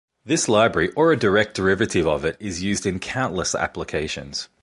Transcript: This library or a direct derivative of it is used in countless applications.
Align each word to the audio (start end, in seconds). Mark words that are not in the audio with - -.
This 0.25 0.49
library 0.49 0.89
or 0.93 1.11
a 1.11 1.15
direct 1.15 1.53
derivative 1.53 2.07
of 2.07 2.25
it 2.25 2.35
is 2.39 2.63
used 2.63 2.87
in 2.87 2.97
countless 2.97 3.53
applications. 3.53 4.49